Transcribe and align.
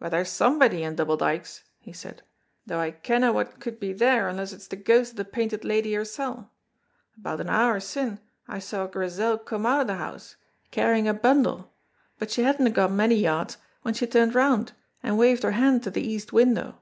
"But 0.00 0.08
there's 0.08 0.28
somebody 0.30 0.82
in 0.82 0.96
Double 0.96 1.16
Dykes," 1.16 1.62
he 1.78 1.92
said, 1.92 2.24
"though 2.66 2.80
I 2.80 2.90
kenna 2.90 3.32
wha 3.32 3.44
could 3.44 3.78
be 3.78 3.92
there 3.92 4.26
unless 4.28 4.52
it's 4.52 4.66
the 4.66 4.74
ghost 4.74 5.12
of 5.12 5.18
the 5.18 5.24
Painted 5.24 5.64
Lady 5.64 5.92
hersel'. 5.92 6.50
About 7.16 7.40
an 7.40 7.48
hour 7.48 7.78
syne 7.78 8.18
I 8.48 8.58
saw 8.58 8.88
Grizel 8.88 9.38
come 9.38 9.64
out 9.64 9.82
o' 9.82 9.84
the 9.84 9.94
house, 9.94 10.34
carrying 10.72 11.06
a 11.06 11.14
bundle, 11.14 11.72
but 12.18 12.32
she 12.32 12.42
hadna 12.42 12.70
gone 12.70 12.96
many 12.96 13.14
yards 13.14 13.56
when 13.82 13.94
she 13.94 14.08
turned 14.08 14.34
round 14.34 14.72
and 15.00 15.16
waved 15.16 15.44
her 15.44 15.52
hand 15.52 15.84
to 15.84 15.92
the 15.92 16.02
east 16.02 16.32
window. 16.32 16.80